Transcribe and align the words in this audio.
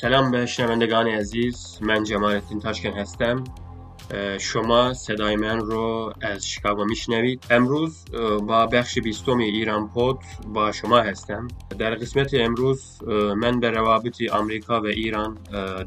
سلام 0.00 0.30
به 0.30 0.46
شنوندگان 0.46 1.06
عزیز. 1.06 1.78
من 1.82 2.04
جمالتین 2.04 2.60
تاشکن 2.60 2.90
هستم. 2.90 3.44
شما 4.40 4.92
صدای 4.92 5.36
من 5.36 5.58
رو 5.60 6.12
از 6.22 6.46
شیکاگو 6.46 6.84
میشنوید. 6.84 7.44
امروز 7.50 8.04
با 8.46 8.66
بخش 8.66 8.98
بیستم 8.98 9.38
ایران 9.38 9.88
پود 9.88 10.18
با 10.46 10.72
شما 10.72 10.98
هستم. 10.98 11.48
در 11.78 11.94
قسمت 11.94 12.34
امروز 12.34 13.02
من 13.36 13.60
به 13.60 13.70
روابط 13.70 14.22
آمریکا 14.32 14.80
و 14.80 14.86
ایران 14.86 15.38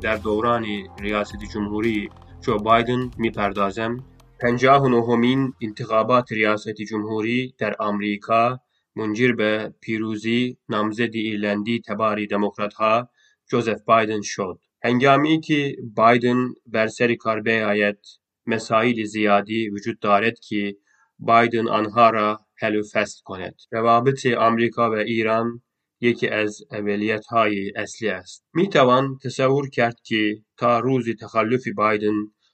در 0.02 0.16
دوران 0.16 0.66
ریاست 1.00 1.38
جمهوری 1.54 2.10
جو 2.42 2.58
بایدن 2.58 3.12
می‌پردازم. 3.18 4.04
پنجاه 4.40 4.90
نهمین 4.90 5.54
انتخابات 5.62 6.32
ریاست 6.32 6.82
جمهوری 6.90 7.56
در 7.58 7.76
آمریکا 7.80 8.60
منجر 8.96 9.32
به 9.32 9.74
پیروزی 9.82 10.58
نامزد 10.70 11.16
ایرلندی 11.16 11.82
تباری 11.88 12.28
دموکرات 12.28 12.74
ها 12.74 13.10
جوزف 13.50 13.82
بایدن 13.86 14.22
شد 14.22 14.60
هنگامی 14.84 15.42
که 15.42 15.76
بایدن 15.96 16.48
بر 16.66 16.88
سر 16.88 17.16
کار 17.16 17.42
بیاید 17.42 18.00
مسائل 18.46 19.04
زیادی 19.04 19.70
وجود 19.70 20.00
دارد 20.00 20.40
که 20.40 20.76
بایدن 21.20 21.68
آنها 21.68 22.10
را 22.10 22.40
حل 22.58 22.76
و 22.76 22.84
فصل 22.94 23.22
کند 23.24 23.56
روابط 23.72 24.26
آمریکا 24.26 24.92
و 24.92 24.94
ایران 24.94 25.62
یکی 26.02 26.28
از 26.28 26.62
اولیت 26.72 27.26
های 27.26 27.72
اصلی 27.76 28.10
است 28.10 28.46
می 28.54 28.70
توان 28.70 29.18
تصور 29.24 29.70
کرد 29.70 30.00
که 30.04 30.42
تا 30.58 30.80
روز 30.80 31.06
تخلف 31.22 31.68
بایدن 31.76 32.14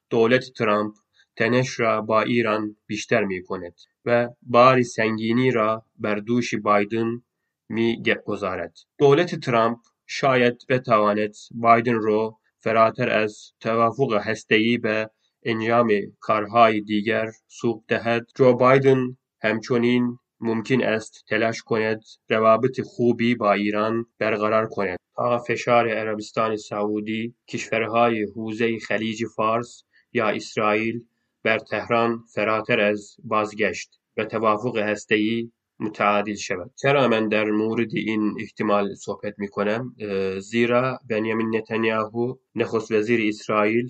دولت 0.10 0.44
ترامپ 0.58 0.94
تنش 1.36 1.80
را 1.80 2.02
با 2.02 2.22
ایران 2.22 2.78
بیشتر 2.88 3.24
می 3.24 3.44
کند 3.44 3.74
و 4.06 4.30
بار 4.42 4.82
سنگینی 4.82 5.52
را 5.52 5.86
بر 5.96 6.16
دوش 6.16 6.56
بایدن 6.56 7.22
می 7.70 8.04
گذارد 8.26 8.78
دولت 8.98 9.36
ترامپ 9.36 9.78
شاید 10.08 10.66
بتواند 10.70 11.36
بایدن 11.52 11.94
رو 11.94 12.38
فراتر 12.60 13.10
از 13.10 13.52
توافق 13.60 14.14
هسته‌ای 14.14 14.78
به 14.78 15.10
انجام 15.44 15.92
کارهای 16.20 16.82
دیگر 16.82 17.32
سوق 17.48 17.84
دهد. 17.88 18.28
جو 18.36 18.54
بایدن 18.54 19.18
همچنین 19.42 20.18
ممکن 20.40 20.84
است 20.84 21.26
تلاش 21.30 21.62
کند 21.62 22.04
روابط 22.30 22.82
خوبی 22.82 23.36
با 23.36 23.54
ایران 23.54 24.06
برقرار 24.20 24.68
کند. 24.68 24.98
تا 25.16 25.38
فشار 25.38 25.90
عربستان 25.90 26.56
سعودی 26.56 27.36
کشورهای 27.48 28.24
حوزه 28.24 28.80
خلیج 28.80 29.26
فارس 29.36 29.84
یا 30.14 30.28
اسرائیل 30.28 31.06
بر 31.44 31.60
تهران 31.60 32.24
فراتر 32.34 32.80
از 32.80 33.16
بازگشت 33.24 34.00
به 34.16 34.26
توافق 34.26 34.78
هسته‌ای 34.78 35.52
متعادل 35.80 36.36
شود. 36.36 36.72
چرا 36.82 37.08
من 37.08 37.28
در 37.28 37.46
مورد 37.52 37.90
این 37.94 38.38
احتمال 38.40 38.94
صحبت 38.94 39.34
می 39.38 39.48
کنم 39.48 39.96
زیرا 40.40 41.00
بنیامین 41.10 41.56
نتانیاهو 41.56 42.34
نخست 42.56 42.92
وزیر 42.92 43.28
اسرائیل 43.28 43.90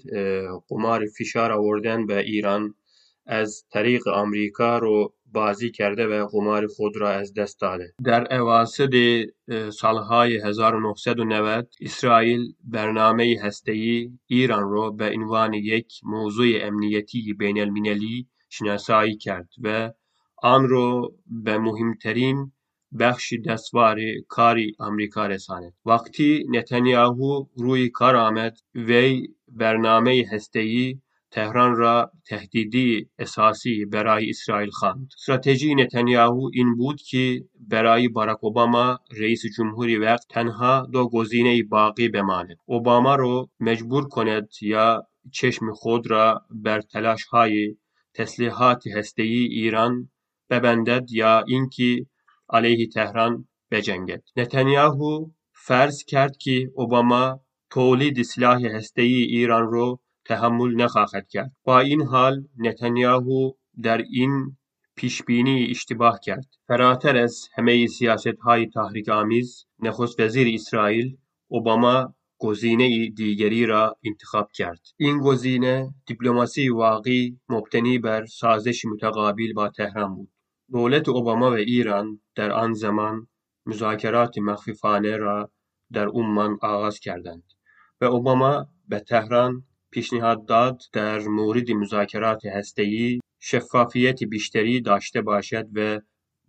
قمار 0.67 1.05
فشار 1.19 1.51
آوردن 1.51 2.05
به 2.05 2.19
ایران 2.19 2.75
از 3.25 3.65
طریق 3.71 4.07
آمریکا 4.07 4.77
رو 4.77 5.13
بازی 5.31 5.71
کرده 5.71 6.07
و 6.07 6.27
قمار 6.27 6.67
خود 6.67 6.97
را 6.97 7.09
از 7.09 7.33
دست 7.33 7.61
داده. 7.61 7.93
در 8.05 8.39
اواسط 8.39 8.95
سالهای 9.79 10.37
1990 10.37 11.67
اسرائیل 11.81 12.53
برنامه 12.63 13.37
هسته‌ای 13.41 14.11
ایران 14.27 14.63
رو 14.63 14.91
به 14.91 15.11
عنوان 15.15 15.53
یک 15.53 15.93
موضوع 16.03 16.47
امنیتی 16.61 17.33
بین 17.33 17.59
المللی 17.59 18.27
شناسایی 18.49 19.17
کرد 19.17 19.49
و 19.61 19.91
آن 20.37 20.67
رو 20.67 21.15
به 21.25 21.57
مهمترین 21.57 22.51
بخش 22.99 23.33
دستوار 23.47 23.97
کاری 24.27 24.75
آمریکا 24.79 25.27
رساند. 25.27 25.73
وقتی 25.85 26.45
نتانیاهو 26.49 27.45
روی 27.57 27.89
کار 27.89 28.15
آمد 28.15 28.57
وی 28.75 29.27
برنامه 29.47 30.25
هسته‌ای 30.31 30.99
تهران 31.31 31.75
را 31.75 32.11
تهدیدی 32.27 33.09
اساسی 33.19 33.85
برای 33.85 34.29
اسرائیل 34.29 34.69
خواند. 34.69 35.07
استراتژی 35.17 35.75
نتانیاهو 35.75 36.49
این 36.53 36.75
بود 36.75 37.01
که 37.01 37.45
برای 37.59 38.07
باراک 38.07 38.43
اوباما 38.43 38.99
رئیس 39.17 39.41
جمهوری 39.57 39.97
وقت 39.97 40.27
تنها 40.29 40.87
دو 40.93 41.09
گزینه 41.09 41.63
باقی 41.63 42.09
بماند. 42.09 42.57
اوباما 42.65 43.15
رو 43.15 43.49
مجبور 43.59 44.07
کند 44.07 44.47
یا 44.61 45.07
چشم 45.31 45.73
خود 45.73 46.11
را 46.11 46.41
بر 46.49 46.81
تلاش 46.81 47.23
های 47.23 47.75
تسلیحات 48.13 48.87
هسته‌ای 48.87 49.43
ایران 49.45 50.09
ببندد 50.49 51.11
یا 51.11 51.43
اینکه 51.47 52.05
علیه 52.49 52.87
تهران 52.87 53.47
بجنگد. 53.71 54.23
نتانیاهو 54.37 55.29
فرض 55.53 56.03
کرد 56.03 56.37
که 56.37 56.71
اوباما 56.75 57.39
تولید 57.69 58.21
سلاح 58.21 58.65
هسته‌ای 58.65 59.13
ایران 59.13 59.67
رو 59.67 59.99
تحمل 60.25 60.75
نخواهد 60.75 61.27
کرد. 61.29 61.51
با 61.63 61.79
این 61.79 62.01
حال 62.01 62.47
نتانیاهو 62.57 63.51
در 63.83 63.97
این 63.97 64.57
پیشبینی 64.95 65.67
اشتباه 65.69 66.19
کرد. 66.23 66.45
فراتر 66.67 67.17
از 67.17 67.47
همه 67.55 67.87
سیاست 67.87 68.39
های 68.43 68.67
تحریک 68.67 69.09
آمیز 69.09 69.65
نخست 69.79 70.19
وزیر 70.19 70.55
اسرائیل 70.55 71.17
اوباما 71.47 72.15
گزینه 72.37 73.09
دیگری 73.09 73.65
را 73.65 73.97
انتخاب 74.03 74.49
کرد. 74.55 74.81
این 74.97 75.19
گزینه 75.19 75.93
دیپلماسی 76.05 76.69
واقعی 76.69 77.39
مبتنی 77.49 77.99
بر 77.99 78.25
سازش 78.25 78.85
متقابل 78.85 79.53
با 79.53 79.69
تهران 79.69 80.15
بود. 80.15 80.31
دولت 80.71 81.09
اوباما 81.09 81.51
و 81.51 81.53
ایران 81.53 82.21
در 82.35 82.51
آن 82.51 82.73
زمان 82.73 83.27
مذاکرات 83.65 84.37
مخفیانه 84.37 85.17
را 85.17 85.51
در 85.93 86.07
عمان 86.07 86.57
آغاز 86.61 86.99
کردند 86.99 87.43
و 88.01 88.05
اوباما 88.05 88.67
به 88.87 88.99
تهران 88.99 89.63
پیشنهاد 89.91 90.47
داد 90.47 90.81
در 90.93 91.19
مورد 91.19 91.71
مذاکرات 91.71 92.45
هسته‌ای 92.45 93.19
شفافیت 93.39 94.23
بیشتری 94.23 94.81
داشته 94.81 95.21
باشد 95.21 95.67
و 95.73 95.99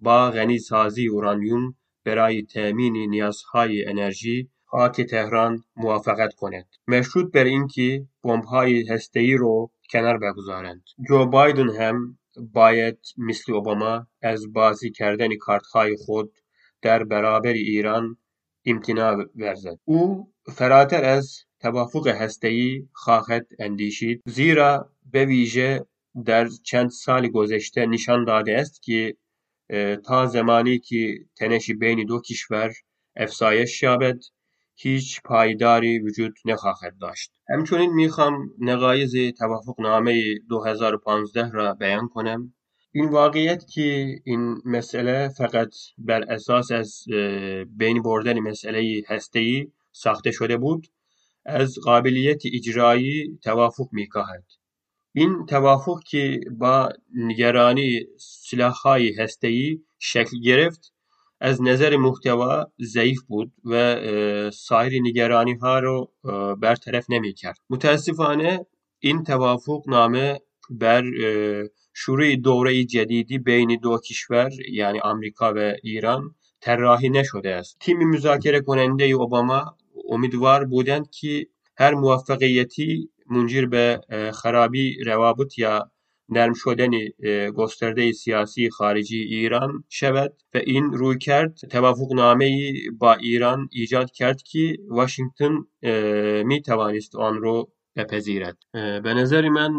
با 0.00 0.30
غنیسازی 0.30 1.06
اورانیوم 1.08 1.74
برای 2.04 2.42
تأمین 2.42 2.96
نیازهای 3.10 3.88
انرژی 3.88 4.48
خاک 4.64 5.00
تهران 5.00 5.64
موافقت 5.76 6.34
کند. 6.34 6.66
مشروط 6.88 7.32
بر 7.32 7.44
اینکه 7.44 8.06
بمب‌های 8.24 8.86
هسته‌ای 8.88 9.34
رو 9.34 9.70
کنار 9.92 10.18
بگذارند. 10.18 10.82
جو 11.08 11.26
بایدن 11.26 11.68
هم 11.70 12.18
باید 12.38 12.98
مثل 13.16 13.52
اوباما 13.52 14.06
از 14.22 14.52
بازی 14.52 14.90
کردن 14.90 15.36
کارتهای 15.36 15.96
خود 15.96 16.32
در 16.82 17.04
برابر 17.04 17.52
ایران 17.52 18.16
امتناع 18.64 19.24
ورزد. 19.34 19.78
او 19.84 20.32
فراتر 20.54 21.04
از 21.04 21.44
توافق 21.60 22.06
هسته‌ای 22.06 22.88
خواهد 22.92 23.46
اندیشید 23.58 24.22
زیرا 24.26 24.92
به 25.12 25.24
ویژه 25.24 25.86
در 26.24 26.48
چند 26.62 26.90
سال 26.90 27.28
گذشته 27.28 27.86
نشان 27.86 28.24
داده 28.24 28.52
است 28.58 28.82
که 28.82 29.16
تا 30.04 30.26
زمانی 30.26 30.78
که 30.78 31.18
تنش 31.36 31.70
بین 31.70 32.06
دو 32.06 32.20
کشور 32.20 32.72
افزایش 33.16 33.82
یابد 33.82 34.18
هیچ 34.78 35.22
پایداری 35.24 35.98
وجود 35.98 36.34
نخواهد 36.44 36.98
داشت. 37.00 37.32
همچنین 37.48 37.92
می‌خوام 37.92 38.50
نقایض 38.58 39.16
توافقنامه 39.38 40.34
2015 40.48 41.50
را 41.50 41.74
بیان 41.74 42.08
کنم. 42.08 42.54
این 42.92 43.08
واقعیت 43.08 43.66
که 43.74 44.16
این 44.24 44.56
مسئله 44.64 45.28
فقط 45.28 45.74
بر 45.98 46.22
اساس 46.22 46.70
از 46.70 47.04
بین 47.76 48.02
بردن 48.02 48.38
مسئله 48.38 49.02
هسته‌ای 49.08 49.66
ساخته 49.92 50.30
شده 50.30 50.56
بود 50.56 50.86
از 51.44 51.78
قابلیت 51.84 52.42
اجرایی 52.54 53.38
توافق 53.42 53.88
میکاهد. 53.92 54.44
این 55.14 55.46
توافق 55.46 56.00
که 56.10 56.40
با 56.58 56.88
نگرانی 57.14 58.00
سلاحهای 58.18 59.14
هسته‌ای 59.14 59.80
شکل 59.98 60.40
گرفت 60.40 60.92
از 61.40 61.62
نظر 61.62 61.96
محتوا 61.96 62.66
ضعیف 62.80 63.22
بود 63.22 63.52
و 63.64 64.00
سایر 64.50 65.02
نگرانی 65.02 65.54
ها 65.54 65.78
رو 65.78 66.12
برطرف 66.60 67.06
نمی 67.08 67.32
کرد 67.32 67.58
متاسفانه 67.70 68.66
این 68.98 69.24
توافق 69.24 69.82
نامه 69.86 70.40
بر 70.70 71.04
شروع 71.94 72.36
دوره 72.36 72.84
جدیدی 72.84 73.38
بین 73.38 73.78
دو 73.82 73.98
کشور 73.98 74.50
یعنی 74.68 75.00
آمریکا 75.00 75.52
و 75.56 75.72
ایران 75.82 76.34
طراحی 76.60 77.08
نشده 77.08 77.54
است 77.54 77.76
تیم 77.80 78.10
مذاکره 78.10 78.60
کننده 78.60 79.04
اوباما 79.04 79.76
امیدوار 80.08 80.64
بودند 80.64 81.10
که 81.10 81.46
هر 81.78 81.94
موفقیتی 81.94 83.10
منجر 83.30 83.66
به 83.66 84.00
خرابی 84.34 85.04
روابط 85.04 85.58
یا 85.58 85.90
نرم 86.28 86.52
شدن 86.54 86.90
گسترده 87.50 88.12
سیاسی 88.12 88.70
خارجی 88.70 89.18
ایران 89.22 89.84
شود 89.88 90.32
و 90.54 90.58
این 90.58 90.92
روی 90.92 91.18
کرد 91.18 91.54
توافق 91.54 92.12
نامه 92.12 92.72
با 92.98 93.14
ایران 93.14 93.68
ایجاد 93.72 94.10
کرد 94.10 94.42
که 94.42 94.76
واشنگتن 94.88 95.58
می 96.42 96.62
توانست 96.62 97.16
آن 97.16 97.36
رو 97.36 97.72
بپذیرد 97.96 98.56
به 98.72 99.14
نظر 99.14 99.48
من 99.48 99.72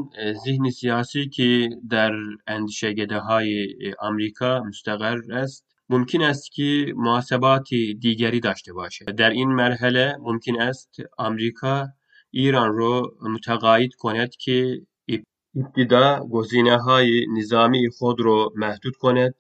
ذهن 0.46 0.70
سیاسی 0.70 1.30
که 1.30 1.70
در 1.90 2.14
اندیشگده 2.48 3.20
های 3.20 3.68
آمریکا 4.00 4.64
مستقر 4.64 5.20
است 5.32 5.66
ممکن 5.90 6.22
است 6.22 6.52
که 6.52 6.94
محاسبات 6.96 7.70
دیگری 8.00 8.40
داشته 8.40 8.74
باشد 8.74 9.06
در 9.06 9.30
این 9.30 9.50
مرحله 9.50 10.16
ممکن 10.20 10.62
است 10.62 10.96
آمریکا 11.18 11.88
ایران 12.32 12.76
را 12.78 13.02
متقاعد 13.22 13.94
کند 13.94 14.36
که 14.36 14.82
ابتدا 15.58 16.28
گزینه 16.32 16.78
های 16.78 17.26
نظامی 17.38 17.90
خود 17.90 18.22
را 18.22 18.52
محدود 18.56 18.96
کند 18.96 19.34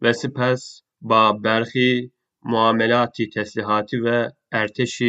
و 0.00 0.12
سپس 0.12 0.82
با 1.00 1.32
برخی 1.32 2.12
معاملات 2.44 3.16
تسلیحاتی 3.34 3.96
و 3.96 4.30
ارتش 4.52 5.02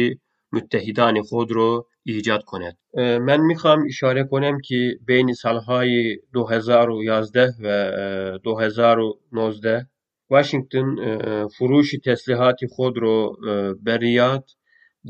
متحدان 0.52 1.22
خود 1.22 1.52
را 1.52 1.86
ایجاد 2.02 2.44
کند. 2.44 2.76
من 2.96 3.40
می‌خوام 3.40 3.84
اشاره 3.86 4.24
کنم 4.24 4.58
که 4.64 4.98
بین 5.06 5.32
سالهای 5.32 6.18
2011 6.32 7.54
و 7.62 8.38
2019 8.38 9.86
واشنگتن 10.30 10.96
فروش 11.46 11.94
تسلیحات 12.04 12.56
خود 12.70 12.98
رو 12.98 13.36
به 13.82 13.96
ریاد 13.96 14.44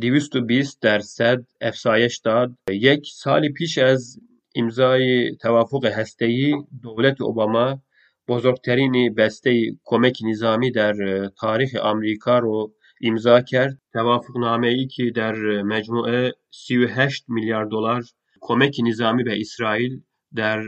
220 0.01 0.83
درصد 0.83 1.39
افزایش 1.61 2.19
داد. 2.19 2.53
یک 2.71 3.07
سال 3.15 3.49
پیش 3.49 3.79
از 3.79 4.19
امضای 4.59 5.37
توافق 5.37 5.85
هسته‌ای 5.85 6.55
دولت 6.83 7.21
اوباما 7.21 7.83
بزرگترین 8.29 9.15
بسته 9.15 9.77
کمک 9.85 10.19
نظامی 10.25 10.71
در 10.71 10.95
تاریخ 11.41 11.75
آمریکا 11.83 12.39
رو 12.39 12.75
امضا 13.03 13.41
کرد. 13.41 13.79
توافقنامه 13.93 14.69
ای 14.69 14.87
که 14.87 15.11
در 15.11 15.63
مجموعه 15.63 16.35
38 16.51 17.25
میلیارد 17.29 17.69
دلار 17.69 18.03
کمک 18.41 18.77
نظامی 18.85 19.23
به 19.23 19.41
اسرائیل 19.41 20.03
در 20.35 20.63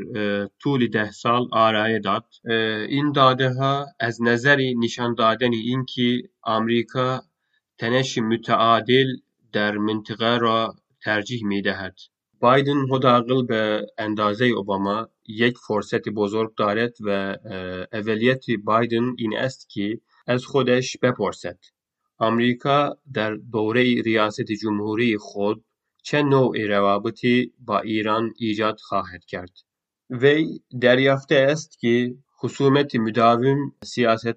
طول 0.63 0.87
ده 0.87 1.11
سال 1.11 1.49
آرایه 1.53 1.99
داد. 1.99 2.25
این 2.89 3.13
داده 3.13 3.51
ها 3.55 3.87
از 4.01 4.23
نظری 4.23 4.75
نشان 4.75 5.15
دادن 5.15 5.53
اینکه 5.53 6.23
آمریکا 6.43 7.23
تنش 7.79 8.19
متعادل 8.19 9.07
در 9.53 9.77
منطقه 9.77 10.39
را 10.39 10.75
ترجیح 11.05 11.45
می 11.45 11.63
دهد 11.63 11.95
بایدن 12.41 12.89
حداقل 12.91 13.43
به 13.43 13.87
اندازه 13.99 14.45
اوباما 14.45 15.09
یک 15.29 15.59
فرصت 15.59 16.09
بزرگ 16.09 16.55
دارد 16.55 16.93
و 17.01 17.37
اولیت 17.93 18.45
بایدن 18.65 19.15
این 19.19 19.37
است 19.37 19.69
که 19.71 20.01
از 20.27 20.45
خودش 20.45 20.97
بپرسد 21.03 21.59
آمریکا 22.19 22.97
در 23.13 23.35
دوره 23.35 24.03
ریاست 24.03 24.53
جمهوری 24.63 25.17
خود 25.17 25.65
چه 26.03 26.23
نوع 26.23 26.67
روابطی 26.67 27.53
با 27.59 27.81
ایران 27.81 28.33
ایجاد 28.39 28.79
خواهد 28.81 29.25
کرد 29.25 29.53
وی 30.11 30.61
دریافته 30.81 31.35
است 31.35 31.79
که 31.79 32.15
خصومت 32.39 32.97
مداوم 32.97 33.73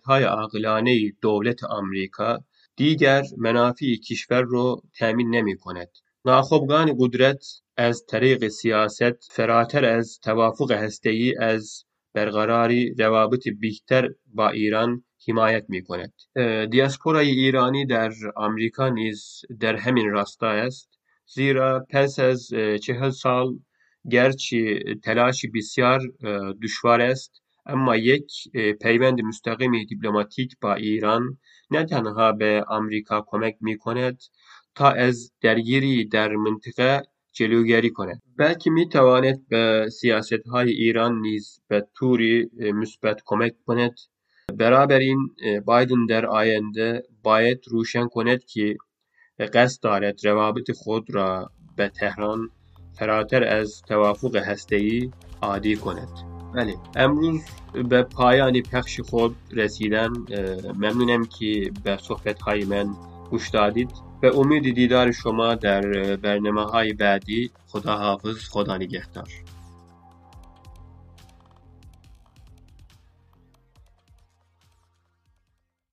های 0.05 0.23
عاقلانه 0.23 1.11
دولت 1.21 1.63
آمریکا 1.63 2.43
دیگر 2.75 3.23
منافع 3.37 3.95
کشور 4.09 4.41
را 4.41 4.81
تامین 4.99 5.35
نمی 5.35 5.57
کند. 5.57 5.89
ناخبگان 6.25 6.95
قدرت 6.99 7.45
از 7.77 8.05
طریق 8.05 8.47
سیاست 8.47 9.31
فراتر 9.31 9.85
از 9.85 10.19
توافق 10.19 10.71
هسته‌ای 10.71 11.37
از 11.37 11.83
برقراری 12.13 12.95
روابط 12.99 13.47
بیشتر 13.47 14.09
با 14.33 14.49
ایران 14.49 15.03
حمایت 15.27 15.65
می 15.69 15.83
کند. 15.83 16.13
دیاسپورای 16.71 17.27
ایرانی 17.27 17.85
در 17.85 18.11
آمریکا 18.35 18.89
نیز 18.89 19.41
در 19.59 19.75
همین 19.75 20.11
راستا 20.11 20.47
است 20.49 20.89
زیرا 21.25 21.85
پس 21.89 22.19
از 22.19 22.47
چهل 22.81 23.09
سال 23.09 23.59
گرچه 24.11 24.79
تلاش 25.03 25.45
بسیار 25.53 26.01
دشوار 26.63 27.01
است 27.01 27.41
اما 27.65 27.95
یک 27.95 28.31
پیوند 28.81 29.21
مستقیم 29.21 29.83
دیپلماتیک 29.83 30.55
با 30.61 30.73
ایران 30.73 31.37
نه 31.71 31.85
تنها 31.85 32.31
به 32.31 32.65
آمریکا 32.67 33.25
کمک 33.27 33.55
می 33.61 33.77
کند 33.77 34.19
تا 34.75 34.89
از 34.89 35.31
درگیری 35.41 36.05
در 36.05 36.35
منطقه 36.35 37.01
جلوگیری 37.31 37.89
کند. 37.89 38.21
بلکه 38.37 38.69
می 38.69 38.89
تواند 38.89 39.47
به 39.47 39.89
سیاست 39.99 40.47
های 40.51 40.69
ایران 40.69 41.21
نیز 41.21 41.59
به 41.67 41.87
طوری 41.95 42.49
مثبت 42.59 43.21
کمک 43.25 43.53
کند. 43.65 43.95
این 44.91 45.29
بایدن 45.65 46.05
در 46.05 46.25
آینده 46.25 47.03
باید 47.23 47.59
روشن 47.67 48.07
کند 48.07 48.43
که 48.43 48.77
قصد 49.53 49.83
دارد 49.83 50.25
روابط 50.25 50.71
خود 50.71 51.15
را 51.15 51.51
به 51.77 51.89
تهران 51.89 52.49
فراتر 52.99 53.43
از 53.43 53.81
توافق 53.87 54.35
هسته‌ای 54.35 55.11
عادی 55.41 55.75
کند. 55.75 56.09
بله 56.55 56.75
امروز 56.95 57.41
به 57.89 58.03
پایان 58.03 58.61
پخش 58.61 58.99
خود 58.99 59.35
رسیدن 59.51 60.09
ممنونم 60.75 61.25
که 61.25 61.71
به 61.83 61.97
صحبت 61.97 62.41
های 62.41 62.65
من 62.65 62.95
گوش 63.29 63.49
دادید. 63.49 63.89
به 64.23 64.37
امید 64.37 64.75
دیدار 64.75 65.11
شما 65.11 65.55
در 65.55 65.81
برنامه 66.15 66.63
های 66.63 66.93
بعدی 66.93 67.51
خدا 67.67 67.97
حافظ 67.97 68.49
خدا 68.49 68.77
نگهدار. 68.77 69.27